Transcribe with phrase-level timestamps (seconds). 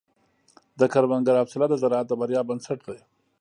[0.79, 2.99] د کروندګر حوصله د زراعت د بریا بنسټ دی.